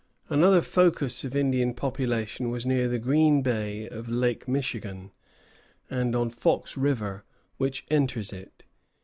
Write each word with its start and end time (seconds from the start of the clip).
Another 0.29 0.61
focus 0.61 1.23
of 1.23 1.35
Indian 1.35 1.75
population 1.75 2.49
was 2.49 2.65
near 2.65 2.87
the 2.87 2.97
Green 2.97 3.43
Bay 3.43 3.87
of 3.87 4.09
Lake 4.09 4.47
Michigan, 4.47 5.11
and 5.91 6.15
on 6.15 6.31
Fox 6.31 6.75
River, 6.75 7.23
which 7.57 7.85
enters 7.91 8.33
it. 8.33 8.63